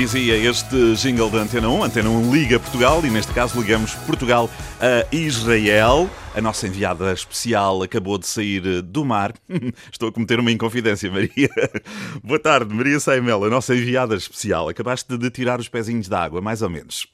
Dizia 0.00 0.34
este 0.34 0.94
jingle 0.94 1.28
da 1.28 1.40
Antena 1.40 1.68
1, 1.68 1.84
Antena 1.84 2.08
1 2.08 2.32
Liga 2.32 2.58
Portugal, 2.58 3.04
e 3.04 3.10
neste 3.10 3.34
caso 3.34 3.60
ligamos 3.60 3.94
Portugal 4.06 4.48
a 4.80 5.14
Israel. 5.14 6.08
A 6.34 6.40
nossa 6.40 6.66
enviada 6.66 7.12
especial 7.12 7.82
acabou 7.82 8.16
de 8.16 8.26
sair 8.26 8.80
do 8.80 9.04
mar. 9.04 9.34
Estou 9.92 10.08
a 10.08 10.12
cometer 10.12 10.40
uma 10.40 10.50
inconfidência, 10.50 11.10
Maria. 11.12 11.50
Boa 12.24 12.40
tarde, 12.40 12.74
Maria 12.74 12.98
Saimel, 12.98 13.44
a 13.44 13.50
nossa 13.50 13.76
enviada 13.76 14.14
especial. 14.14 14.70
Acabaste 14.70 15.18
de 15.18 15.30
tirar 15.30 15.60
os 15.60 15.68
pezinhos 15.68 16.08
da 16.08 16.18
água, 16.18 16.40
mais 16.40 16.62
ou 16.62 16.70
menos. 16.70 17.06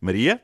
Maria? 0.00 0.40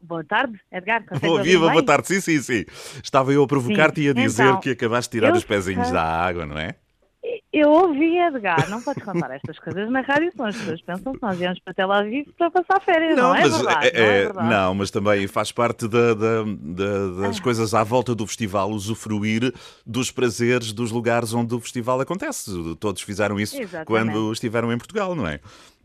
Boa 0.00 0.24
tarde, 0.24 0.58
Edgar. 0.72 1.04
Boa, 1.20 1.42
viva, 1.42 1.68
boa 1.68 1.84
tarde. 1.84 2.08
Sim, 2.08 2.22
sim, 2.22 2.40
sim. 2.40 2.64
Estava 3.02 3.34
eu 3.34 3.42
a 3.42 3.46
provocar-te 3.46 4.00
e 4.00 4.08
a 4.08 4.14
dizer 4.14 4.44
Então, 4.44 4.60
que 4.60 4.70
acabaste 4.70 5.12
de 5.12 5.20
tirar 5.20 5.36
os 5.36 5.44
pezinhos 5.44 5.88
sei. 5.88 5.94
da 5.94 6.02
água, 6.02 6.46
não 6.46 6.56
é? 6.56 6.74
Eu 7.56 7.70
ouvi, 7.70 8.18
Edgar, 8.18 8.68
não 8.68 8.82
podes 8.82 9.04
contar 9.04 9.30
estas 9.30 9.56
coisas 9.60 9.88
na 9.88 10.00
rádio, 10.00 10.32
senão 10.32 10.46
as 10.46 10.56
pessoas 10.56 10.82
pensam 10.82 11.12
que 11.12 11.22
nós 11.22 11.38
viemos 11.38 11.60
para 11.60 11.72
Tel 11.72 11.92
Aviv 11.92 12.26
para 12.36 12.50
passar 12.50 12.80
férias, 12.80 13.16
não, 13.16 13.32
é 13.32 13.42
mas 13.42 13.56
verdade? 13.56 13.86
é- 13.86 13.92
não, 13.92 14.00
é 14.00 14.08
é- 14.18 14.24
verdade. 14.24 14.48
não, 14.48 14.74
mas 14.74 14.90
também 14.90 15.28
faz 15.28 15.52
parte 15.52 15.86
da- 15.86 16.14
da- 16.14 16.42
da- 16.42 17.20
das 17.28 17.38
Ah. 17.38 17.42
coisas 17.42 17.72
à 17.72 17.84
volta 17.84 18.12
do 18.12 18.26
festival, 18.26 18.70
usufruir 18.70 19.52
dos 19.86 20.10
prazeres 20.10 20.72
dos 20.72 20.90
lugares 20.90 21.32
onde 21.32 21.54
o 21.54 21.60
festival 21.60 22.00
acontece. 22.00 22.50
Todos 22.80 23.02
fizeram 23.02 23.38
isso 23.38 23.56
Exatamente. 23.56 23.86
quando 23.86 24.32
estiveram 24.32 24.72
em 24.72 24.76
Portugal, 24.76 25.14
não 25.14 25.28
é? 25.28 25.38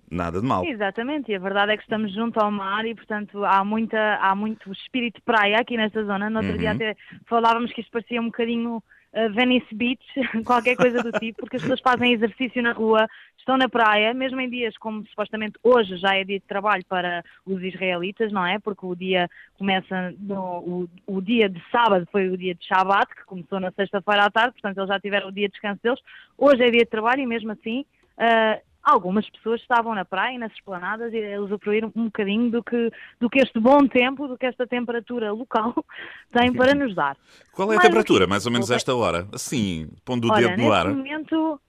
Nada 0.09 0.41
de 0.41 0.47
mal. 0.47 0.65
Exatamente, 0.65 1.31
e 1.31 1.35
a 1.35 1.39
verdade 1.39 1.73
é 1.73 1.77
que 1.77 1.83
estamos 1.83 2.11
junto 2.11 2.39
ao 2.39 2.49
mar 2.51 2.83
e, 2.83 2.95
portanto, 2.95 3.45
há, 3.45 3.63
muita, 3.63 4.15
há 4.15 4.33
muito 4.33 4.71
espírito 4.71 5.17
de 5.17 5.21
praia 5.21 5.57
aqui 5.59 5.77
nesta 5.77 6.03
zona. 6.03 6.31
No 6.31 6.39
outro 6.39 6.57
dia 6.57 6.69
Uhum. 6.71 6.75
até 6.77 6.97
falávamos 7.27 7.71
que 7.71 7.81
isto 7.81 7.91
parecia 7.91 8.19
um 8.19 8.25
bocadinho 8.25 8.81
uh, 9.13 9.33
Venice 9.33 9.73
Beach, 9.73 10.03
qualquer 10.45 10.75
coisa 10.75 11.01
do 11.03 11.11
tipo, 11.13 11.41
porque 11.41 11.57
as 11.57 11.61
pessoas 11.61 11.81
fazem 11.81 12.13
exercício 12.13 12.61
na 12.61 12.71
rua, 12.71 13.07
estão 13.37 13.57
na 13.57 13.69
praia, 13.69 14.13
mesmo 14.13 14.39
em 14.39 14.49
dias 14.49 14.77
como 14.77 15.05
supostamente 15.07 15.57
hoje 15.63 15.97
já 15.97 16.15
é 16.15 16.23
dia 16.23 16.39
de 16.39 16.45
trabalho 16.45 16.85
para 16.87 17.23
os 17.45 17.61
israelitas, 17.61 18.31
não 18.31 18.45
é? 18.45 18.59
Porque 18.59 18.85
o 18.85 18.95
dia 18.95 19.29
começa, 19.57 20.13
no, 20.19 20.59
o, 20.59 20.89
o 21.07 21.21
dia 21.21 21.49
de 21.49 21.61
sábado 21.71 22.07
foi 22.11 22.29
o 22.29 22.37
dia 22.37 22.53
de 22.53 22.65
Shabbat, 22.65 23.13
que 23.15 23.25
começou 23.25 23.59
na 23.59 23.71
sexta-feira 23.71 24.25
à 24.25 24.29
tarde, 24.29 24.53
portanto 24.53 24.77
eles 24.77 24.89
já 24.89 24.99
tiveram 24.99 25.29
o 25.29 25.31
dia 25.31 25.47
de 25.47 25.53
descanso 25.53 25.81
deles. 25.81 25.99
Hoje 26.37 26.63
é 26.63 26.69
dia 26.69 26.83
de 26.83 26.89
trabalho 26.89 27.21
e 27.21 27.25
mesmo 27.25 27.51
assim 27.51 27.85
ah, 28.19 28.59
algumas 28.83 29.29
pessoas 29.29 29.61
estavam 29.61 29.93
na 29.93 30.05
praia 30.05 30.35
e 30.35 30.37
nas 30.37 30.51
esplanadas 30.53 31.13
e 31.13 31.33
a 31.33 31.41
usufruir 31.41 31.85
um 31.85 32.05
bocadinho 32.05 32.49
do 32.49 32.63
que, 32.63 32.91
do 33.19 33.29
que 33.29 33.39
este 33.39 33.59
bom 33.59 33.87
tempo, 33.87 34.27
do 34.27 34.37
que 34.37 34.45
esta 34.45 34.65
temperatura 34.65 35.31
local 35.31 35.73
tem 36.31 36.53
para 36.53 36.73
nos 36.73 36.95
dar. 36.95 37.17
Qual 37.51 37.71
é 37.71 37.75
a 37.75 37.77
Mais 37.77 37.87
temperatura, 37.87 38.27
mais 38.27 38.45
ou 38.45 38.51
menos 38.51 38.67
isso, 38.67 38.75
esta 38.75 38.95
hora? 38.95 39.27
Assim, 39.33 39.89
pondo 40.05 40.27
o 40.29 40.35
dedo 40.35 40.57
no 40.57 40.71
ar. 40.71 40.89
momento 40.89 41.59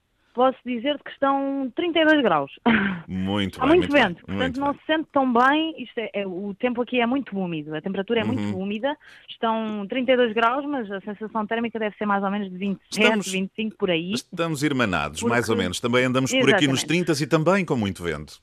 posso 0.41 0.59
dizer 0.65 0.99
que 1.05 1.11
estão 1.11 1.71
32 1.77 2.23
graus. 2.23 2.51
Muito 3.07 3.59
Há 3.63 3.67
bem, 3.67 3.77
muito, 3.77 3.93
bem, 3.93 4.03
vento, 4.03 4.25
portanto 4.25 4.39
muito 4.39 4.61
não 4.61 4.73
bem. 4.73 4.81
se 4.81 4.87
sente 4.87 5.09
tão 5.13 5.31
bem. 5.31 5.75
Isto 5.83 5.99
é, 5.99 6.11
é- 6.15 6.27
o 6.27 6.55
tempo 6.59 6.81
aqui 6.81 6.99
é 6.99 7.05
muito 7.05 7.39
úmido, 7.39 7.75
a 7.77 7.81
temperatura 7.83 8.21
é 8.21 8.25
muito 8.25 8.41
Uhum. 8.43 8.63
úmida. 8.63 8.97
Estão 9.29 9.87
32 9.87 10.33
graus, 10.33 10.65
mas 10.65 10.91
a 10.91 11.01
sensação 11.03 11.47
térmica 11.47 11.79
deve 11.79 11.95
ser 11.97 12.07
mais 12.07 12.23
ou 12.25 12.31
menos 12.31 12.51
de 12.51 12.57
27, 12.57 13.03
Estamos- 13.03 13.31
25 13.31 13.77
por 13.77 13.91
aí. 13.91 14.13
Estamos 14.13 14.63
irmanados, 14.63 15.21
Porque- 15.21 15.31
mais 15.35 15.49
ou 15.51 15.57
menos. 15.57 15.79
Também 15.79 16.05
andamos 16.07 16.31
por 16.31 16.55
aqui 16.55 16.67
nos 16.67 16.79
Exatamente. 16.81 16.87
30 17.07 17.23
e 17.23 17.27
também 17.27 17.65
com 17.67 17.77
muito 17.77 18.03
vento. 18.03 18.41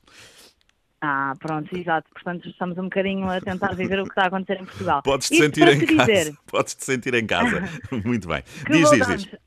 Ah, 1.00 1.32
pronto, 1.38 1.68
exato. 1.78 2.08
Portanto, 2.12 2.48
estamos 2.48 2.76
um 2.76 2.84
bocadinho 2.84 3.30
a 3.30 3.40
tentar 3.40 3.72
viver 3.76 4.00
o 4.00 4.02
que 4.02 4.08
está 4.10 4.22
a 4.24 4.26
acontecer 4.26 4.60
em 4.60 4.64
Portugal. 4.64 5.00
Podes-te 5.04 5.36
sentir 5.36 5.68
em 5.68 5.78
te 5.78 5.94
casa. 5.96 6.12
dizer 6.12 6.34
Podes-te 6.50 6.84
sentir 6.84 7.14
em 7.14 7.24
casa. 7.24 7.62
muito 8.04 8.26
bem. 8.26 8.42
Diz, 8.68 8.90
diz, 8.90 8.98
voltamos 8.98 9.24
diz. 9.26 9.38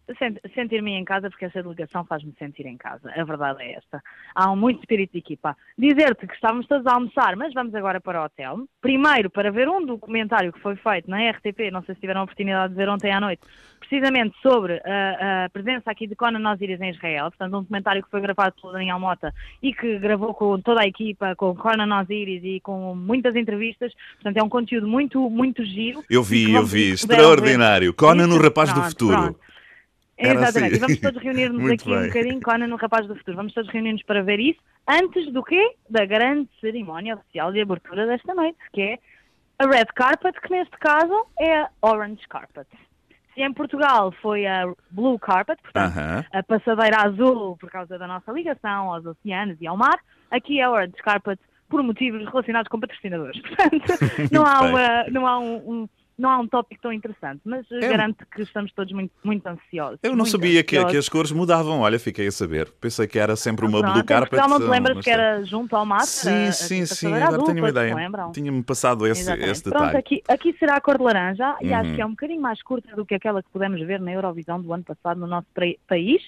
Sentir-me 0.53 0.91
em 0.91 1.03
casa 1.03 1.29
porque 1.29 1.45
essa 1.45 1.61
delegação 1.61 2.05
faz-me 2.05 2.33
sentir 2.37 2.65
em 2.65 2.77
casa. 2.77 3.11
A 3.15 3.23
verdade 3.23 3.61
é 3.63 3.73
esta. 3.73 4.01
Há 4.35 4.51
um 4.51 4.55
muito 4.55 4.79
espírito 4.79 5.13
de 5.13 5.19
equipa. 5.19 5.55
Dizer-te 5.77 6.27
que 6.27 6.33
estávamos 6.33 6.67
todos 6.67 6.85
a 6.87 6.93
almoçar, 6.93 7.35
mas 7.35 7.53
vamos 7.53 7.73
agora 7.75 7.99
para 7.99 8.21
o 8.21 8.25
hotel. 8.25 8.67
Primeiro, 8.81 9.29
para 9.29 9.51
ver 9.51 9.69
um 9.69 9.85
documentário 9.85 10.51
que 10.51 10.59
foi 10.59 10.75
feito 10.75 11.09
na 11.09 11.29
RTP, 11.29 11.71
não 11.71 11.83
sei 11.83 11.95
se 11.95 12.01
tiveram 12.01 12.21
a 12.21 12.23
oportunidade 12.23 12.73
de 12.73 12.77
ver 12.77 12.89
ontem 12.89 13.11
à 13.11 13.19
noite, 13.19 13.41
precisamente 13.79 14.35
sobre 14.41 14.81
a, 14.85 15.45
a 15.45 15.49
presença 15.49 15.91
aqui 15.91 16.07
de 16.07 16.15
Conan 16.15 16.51
Osiris 16.51 16.79
em 16.79 16.91
Israel. 16.91 17.25
Portanto, 17.25 17.57
um 17.57 17.61
documentário 17.61 18.03
que 18.03 18.09
foi 18.09 18.21
gravado 18.21 18.55
pelo 18.61 18.73
Daniel 18.73 18.99
Mota 18.99 19.33
e 19.61 19.73
que 19.73 19.99
gravou 19.99 20.33
com 20.33 20.59
toda 20.59 20.81
a 20.81 20.87
equipa, 20.87 21.35
com 21.35 21.55
Conan 21.55 21.99
Osiris 22.01 22.41
e 22.43 22.59
com 22.61 22.95
muitas 22.95 23.35
entrevistas. 23.35 23.93
Portanto, 24.15 24.37
é 24.37 24.43
um 24.43 24.49
conteúdo 24.49 24.87
muito, 24.87 25.29
muito 25.29 25.63
giro. 25.65 26.03
Eu 26.09 26.23
vi, 26.23 26.53
eu 26.53 26.65
vi. 26.65 26.91
Extraordinário. 26.91 27.93
Conan, 27.93 28.27
no 28.27 28.35
Isso, 28.35 28.43
rapaz 28.43 28.73
do 28.73 28.83
futuro. 28.83 29.17
pronto. 29.17 29.50
Era 30.17 30.33
Exatamente, 30.39 30.73
assim. 30.73 30.75
e 30.75 30.79
vamos 30.79 30.99
todos 31.01 31.21
reunir-nos 31.23 31.71
aqui 31.71 31.89
um 31.89 31.97
bem. 31.99 32.07
bocadinho, 32.07 32.41
Conan 32.41 32.67
no 32.67 32.75
Rapaz 32.75 33.07
do 33.07 33.15
Futuro. 33.15 33.37
Vamos 33.37 33.53
todos 33.53 33.71
reunir-nos 33.71 34.03
para 34.03 34.21
ver 34.23 34.39
isso, 34.39 34.59
antes 34.87 35.31
do 35.31 35.43
quê? 35.43 35.75
Da 35.89 36.05
grande 36.05 36.49
cerimónia 36.59 37.15
oficial 37.15 37.51
de 37.51 37.61
abertura 37.61 38.05
desta 38.05 38.33
noite, 38.35 38.57
que 38.73 38.81
é 38.81 38.99
a 39.59 39.67
Red 39.67 39.85
Carpet, 39.95 40.39
que 40.41 40.51
neste 40.51 40.77
caso 40.77 41.25
é 41.39 41.61
a 41.61 41.69
Orange 41.81 42.27
Carpet. 42.29 42.67
Se 43.33 43.41
em 43.41 43.53
Portugal 43.53 44.11
foi 44.21 44.45
a 44.45 44.65
Blue 44.91 45.17
Carpet, 45.17 45.57
portanto, 45.63 45.97
Aham. 45.97 46.25
a 46.33 46.43
passadeira 46.43 46.97
azul 47.05 47.55
por 47.57 47.69
causa 47.71 47.97
da 47.97 48.05
nossa 48.05 48.31
ligação 48.31 48.93
aos 48.93 49.05
oceanos 49.05 49.55
e 49.61 49.65
ao 49.67 49.77
mar, 49.77 49.97
aqui 50.29 50.59
é 50.59 50.63
a 50.63 50.71
Orange 50.71 50.97
Carpet 51.03 51.39
por 51.69 51.81
motivos 51.81 52.25
relacionados 52.27 52.67
com 52.67 52.77
patrocinadores. 52.79 53.39
Portanto, 53.47 53.79
não 54.33 54.45
há, 54.45 54.61
uma, 54.61 55.03
não 55.09 55.25
há 55.25 55.39
um, 55.39 55.55
um- 55.83 55.89
não 56.21 56.29
há 56.29 56.37
um 56.39 56.47
tópico 56.47 56.81
tão 56.81 56.93
interessante, 56.93 57.41
mas 57.43 57.65
É 57.71 57.79
garanto 57.79 58.25
que 58.27 58.43
estamos 58.43 58.71
todos 58.73 58.93
muito, 58.93 59.11
muito 59.23 59.45
ansiosos. 59.47 59.99
Eu 60.03 60.11
não 60.11 60.17
muito 60.19 60.29
sabia 60.29 60.63
que, 60.63 60.83
que 60.85 60.97
as 60.97 61.09
cores 61.09 61.31
mudavam. 61.31 61.79
Olha, 61.79 61.99
fiquei 61.99 62.27
a 62.27 62.31
saber. 62.31 62.71
Pensei 62.79 63.07
que 63.07 63.17
era 63.17 63.35
sempre 63.35 63.65
uma 63.65 63.79
Pronto, 63.81 63.99
em 63.99 64.05
carpet. 64.05 64.29
Portugal 64.29 64.49
não 64.49 64.59
te 64.65 64.69
lembras 64.69 64.95
mas 64.97 65.03
que 65.03 65.09
era 65.11 65.43
junto 65.43 65.75
ao 65.75 65.85
mar? 65.85 66.01
Sim, 66.01 66.47
a 66.47 66.51
sim, 66.51 66.85
sim. 66.85 67.07
Agora 67.13 67.27
azul, 67.35 67.45
tenho 67.45 67.57
uma 67.57 67.69
ideia. 67.69 67.95
Tinha-me 68.33 68.63
passado 68.63 69.07
esse, 69.07 69.21
Exatamente. 69.21 69.51
esse 69.51 69.63
Pronto, 69.63 69.79
detalhe. 69.79 69.97
aqui, 69.97 70.23
aqui 70.27 70.55
será 70.59 70.75
a 70.75 70.81
cor 70.81 70.97
de 70.97 71.03
laranja 71.03 71.57
e 71.61 71.73
acho 71.73 71.89
Uhum. 71.89 71.95
que 71.95 72.01
é 72.01 72.05
um 72.05 72.11
bocadinho 72.11 72.41
mais 72.41 72.61
curta 72.61 72.95
do 72.95 73.05
que 73.05 73.15
aquela 73.15 73.41
que 73.41 73.49
pudemos 73.49 73.81
ver 73.81 73.99
na 73.99 74.11
Eurovisão 74.13 74.61
do 74.61 74.71
ano 74.71 74.83
passado 74.83 75.19
no 75.19 75.25
nosso 75.27 75.47
país, 75.87 76.21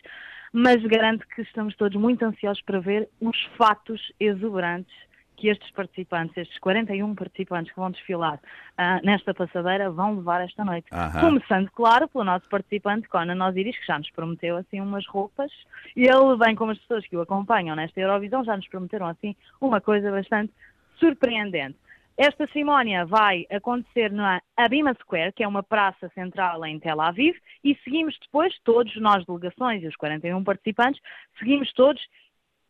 mas 0.52 0.84
garanto 0.86 1.26
que 1.28 1.42
estamos 1.44 1.76
todos 1.76 2.00
muito 2.00 2.24
ansiosos 2.26 2.62
para 2.64 2.80
ver 2.80 3.08
os 3.22 3.38
fatos 3.58 4.02
exuberantes 4.20 4.94
que 5.36 5.50
estes 5.50 5.70
participantes, 5.72 6.36
estes 6.38 6.58
41 6.60 7.16
participantes 7.16 7.72
que 7.72 7.80
vão 7.80 7.92
desfilar 7.92 8.40
ah, 8.78 9.00
nesta 9.04 9.34
passadeira, 9.34 9.90
vão 9.90 10.16
levar 10.16 10.42
esta 10.42 10.64
noite. 10.64 10.88
Aham. 10.92 11.20
Começando, 11.20 11.70
claro, 11.72 12.08
pelo 12.08 12.24
nosso 12.24 12.48
participante 12.50 13.08
Conan 13.08 13.46
Osiris, 13.48 13.78
que 13.78 13.86
já 13.86 13.98
nos 13.98 14.10
prometeu 14.12 14.58
assim 14.58 14.80
umas 14.80 15.06
roupas, 15.08 15.52
e 15.96 16.04
ele, 16.04 16.38
bem 16.38 16.56
como 16.56 16.72
as 16.72 16.80
pessoas 16.80 17.06
que 17.08 17.18
o 17.18 17.22
acompanham 17.22 17.76
nesta 17.76 18.00
Eurovisão, 18.00 18.44
já 18.44 18.56
nos 18.56 18.68
prometeram 18.68 19.08
assim 19.08 19.36
uma 19.60 19.82
coisa 19.82 20.12
bastante 20.12 20.54
surpreendente. 20.98 21.78
Esta 22.16 22.46
cerimónia 22.48 23.06
vai 23.06 23.48
acontecer 23.50 24.12
na 24.12 24.40
Abima 24.56 24.94
Square, 25.02 25.34
que 25.34 25.44
é 25.44 25.48
uma 25.48 25.64
praça 25.64 26.10
central 26.10 26.64
em 26.64 26.80
Tel 26.80 27.02
Aviv, 27.02 27.36
e 27.64 27.76
seguimos 27.84 28.16
depois, 28.22 28.54
todos 28.64 28.96
nós 28.98 29.26
delegações 29.26 29.82
e 29.82 29.88
os 29.88 29.96
41 29.96 30.44
participantes, 30.44 31.02
seguimos 31.40 31.74
todos, 31.74 32.02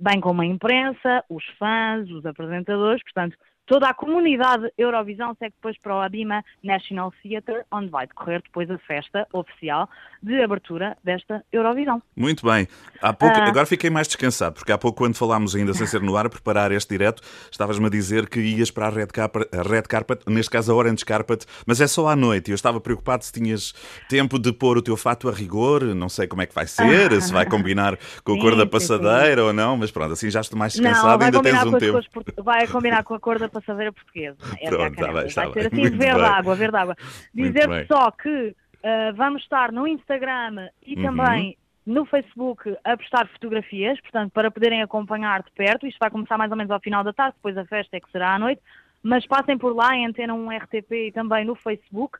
bem 0.04 0.20
como 0.20 0.42
a 0.42 0.46
imprensa, 0.46 1.24
os 1.30 1.44
fãs, 1.58 2.10
os 2.12 2.26
apresentadores, 2.26 3.02
portanto, 3.04 3.38
toda 3.66 3.88
a 3.90 3.94
comunidade 3.94 4.72
Eurovisão 4.78 5.36
segue 5.40 5.54
depois 5.56 5.78
para 5.80 5.96
o 5.96 6.00
Abima 6.02 6.44
National 6.64 7.14
Theatre, 7.24 7.64
onde 7.72 7.90
vai 7.90 8.06
decorrer 8.08 8.42
depois 8.44 8.70
a 8.70 8.78
festa 8.80 9.28
oficial 9.34 9.90
de 10.22 10.42
abertura 10.42 10.98
desta 11.04 11.44
Eurovisão. 11.52 12.02
Muito 12.16 12.46
bem. 12.46 12.68
Há 13.02 13.14
pouco, 13.14 13.38
Ah. 13.38 13.48
Agora 13.48 13.66
fiquei 13.66 13.90
mais 13.90 14.08
descansado, 14.08 14.56
porque 14.56 14.72
há 14.72 14.78
pouco, 14.78 14.98
quando 14.98 15.16
falámos 15.16 15.56
ainda 15.56 15.74
sem 15.74 15.86
ser 15.88 16.02
no 16.02 16.16
ar, 16.18 16.26
a 16.26 16.30
preparar 16.30 16.72
este 16.72 16.90
direto, 16.90 17.22
estavas-me 17.52 17.86
a 17.88 17.90
dizer 17.90 18.28
que 18.30 18.40
ias 18.40 18.72
para 18.72 18.88
a 18.88 18.90
Red, 18.90 19.08
Carpet, 19.08 19.48
a 19.54 19.62
Red 19.62 19.84
Carpet, 19.84 20.22
neste 20.28 20.50
caso 20.52 20.72
a 20.72 20.76
Orange 20.76 21.04
Carpet, 21.06 21.46
mas 21.66 21.80
é 21.82 21.88
só 21.88 22.08
à 22.08 22.16
noite. 22.16 22.52
Eu 22.52 22.56
estava 22.56 22.80
preocupado 22.80 23.24
se 23.24 23.32
tinhas 23.32 23.74
tempo 24.10 24.40
de 24.40 24.52
pôr 24.54 24.78
o 24.78 24.82
teu 24.82 24.96
fato 24.98 25.28
a 25.30 25.32
rigor, 25.32 25.84
não 25.84 26.10
sei 26.10 26.28
como 26.28 26.42
é 26.42 26.46
que 26.46 26.54
vai 26.56 26.68
ser, 26.68 27.22
se 27.22 27.32
vai 27.34 27.46
combinar 27.46 27.98
com 28.24 28.34
a 28.34 28.36
Sim, 28.36 28.42
cor 28.42 28.56
da 28.56 28.64
sim, 28.64 28.70
passadeira 28.70 29.44
ou 29.44 29.54
não, 29.54 29.78
mas 29.78 29.92
pronto, 29.92 30.14
assim 30.14 30.30
já 30.30 30.42
estou 30.42 30.58
mais 30.58 30.76
Não, 30.76 30.84
descansado 30.84 31.16
e 31.16 31.18
vai 31.18 31.26
ainda 31.28 31.42
tens 31.42 31.64
um 31.66 31.78
tempo. 31.78 31.92
cores 32.12 32.26
vai 32.38 32.68
combinar 32.68 33.04
com 33.04 33.14
a 33.14 33.20
cor 33.20 33.40
da 33.40 33.50
passadeira 33.54 33.94
portuguesa. 33.94 34.38
É 34.60 34.70
Pronto, 34.70 34.84
a 34.84 34.88
está 34.88 35.14
bem, 35.14 35.26
está 35.28 35.44
vai 35.46 35.54
ser 35.54 35.70
bem. 35.70 35.86
assim, 35.86 35.96
verde 35.98 36.22
bem. 36.22 36.30
água, 36.30 36.56
verde 36.56 36.78
água. 36.78 36.96
Dizer 37.34 37.86
só 37.88 38.12
que 38.12 38.56
ah, 38.84 39.12
vamos 39.16 39.42
estar 39.44 39.72
no 39.72 39.88
Instagram 39.88 40.68
e 40.86 40.96
Uhum. 40.96 41.04
também 41.04 41.58
no 41.86 42.06
Facebook 42.06 42.78
a 42.84 42.96
postar 42.98 43.28
fotografias, 43.30 44.00
portanto, 44.02 44.32
para 44.32 44.50
poderem 44.52 44.82
acompanhar 44.82 45.44
de 45.44 45.52
perto. 45.52 45.86
Isto 45.86 45.98
vai 46.00 46.10
começar 46.10 46.38
mais 46.38 46.50
ou 46.52 46.58
menos 46.58 46.72
ao 46.72 46.80
final 46.80 47.04
da 47.04 47.12
tarde, 47.14 47.36
depois 47.36 47.58
a 47.58 47.66
festa 47.66 47.96
é 47.98 48.00
que 48.00 48.10
será 48.12 48.36
à 48.36 48.40
noite. 48.40 48.62
Mas 49.02 49.26
passem 49.28 49.58
por 49.58 49.76
lá 49.76 49.94
em 49.96 50.06
Antena 50.06 50.34
1 50.34 50.50
RTP 50.60 50.92
e 51.08 51.12
também 51.12 51.44
no 51.44 51.56
Facebook 51.56 52.18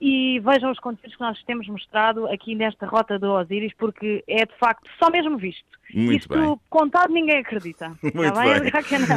e 0.00 0.40
vejam 0.40 0.70
os 0.70 0.78
conteúdos 0.78 1.16
que 1.16 1.20
nós 1.22 1.42
temos 1.44 1.66
mostrado 1.68 2.26
aqui 2.28 2.54
nesta 2.54 2.86
rota 2.86 3.18
do 3.18 3.30
Osiris, 3.32 3.72
porque 3.78 4.22
é 4.28 4.44
de 4.46 4.56
facto 4.58 4.88
só 4.98 5.10
mesmo 5.10 5.36
visto. 5.36 5.64
Muito 5.94 6.20
Isto 6.20 6.34
bem. 6.34 6.60
contado 6.68 7.12
ninguém 7.12 7.38
acredita. 7.38 7.88
Muito 8.02 8.22
Está 8.22 8.42
bem? 8.42 8.70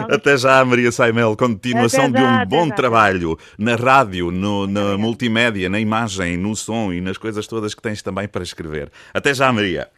Até 0.16 0.38
já, 0.38 0.64
Maria 0.64 0.92
Saimel. 0.92 1.36
Continuação 1.36 2.06
Até 2.06 2.18
de 2.18 2.24
um 2.24 2.28
já, 2.38 2.46
bom 2.46 2.68
já. 2.70 2.76
trabalho 2.76 3.38
na 3.58 3.76
rádio, 3.76 4.32
no- 4.32 4.66
na 4.68 4.98
multimédia, 4.98 5.70
na 5.70 5.80
imagem, 5.82 6.38
no 6.38 6.56
som 6.56 6.94
e 6.94 7.02
nas 7.02 7.18
coisas 7.18 7.46
todas 7.46 7.76
que 7.76 7.82
tens 7.82 8.02
também 8.02 8.28
para 8.28 8.42
escrever. 8.44 8.90
Até 9.14 9.34
já, 9.34 9.52
Maria. 9.52 9.90